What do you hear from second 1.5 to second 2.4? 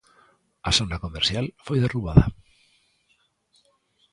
foi derrubada.